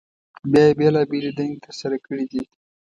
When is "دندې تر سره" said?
1.37-1.95